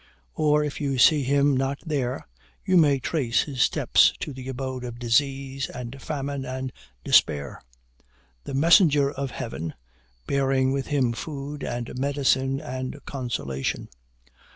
Or 0.33 0.63
if 0.63 0.81
you 0.81 0.97
see 0.97 1.21
him 1.21 1.55
not 1.55 1.77
there, 1.85 2.27
you 2.65 2.75
may 2.75 2.97
trace 2.99 3.43
his 3.43 3.61
steps 3.61 4.11
to 4.21 4.33
the 4.33 4.47
abode 4.47 4.83
of 4.83 4.97
disease, 4.97 5.69
and 5.69 6.01
famine, 6.01 6.43
and 6.43 6.73
despair; 7.03 7.61
the 8.45 8.55
messenger 8.55 9.11
of 9.11 9.29
Heaven 9.29 9.75
bearing 10.25 10.71
with 10.71 10.87
him 10.87 11.13
food, 11.13 11.61
and 11.63 11.95
medicine, 11.99 12.59
and 12.59 13.05
consolation. 13.05 13.89